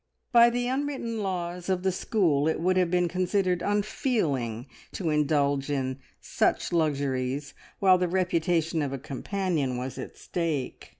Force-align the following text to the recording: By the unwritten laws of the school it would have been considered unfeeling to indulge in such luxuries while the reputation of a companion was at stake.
By 0.31 0.49
the 0.49 0.67
unwritten 0.67 1.19
laws 1.21 1.69
of 1.69 1.83
the 1.83 1.91
school 1.91 2.47
it 2.47 2.59
would 2.59 2.75
have 2.75 2.89
been 2.89 3.07
considered 3.07 3.61
unfeeling 3.61 4.65
to 4.93 5.11
indulge 5.11 5.69
in 5.69 5.99
such 6.19 6.73
luxuries 6.73 7.53
while 7.77 7.99
the 7.99 8.07
reputation 8.07 8.81
of 8.81 8.93
a 8.93 8.97
companion 8.97 9.77
was 9.77 9.99
at 9.99 10.17
stake. 10.17 10.89